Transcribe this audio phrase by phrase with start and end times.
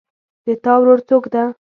[0.45, 1.43] د تا ورور څوک ده